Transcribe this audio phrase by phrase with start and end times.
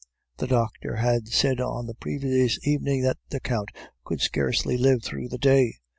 [0.37, 3.69] "The doctor had said on the previous evening that the Count
[4.03, 5.75] could scarcely live through the day.